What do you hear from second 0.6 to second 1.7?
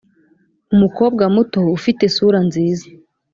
umukobwa muto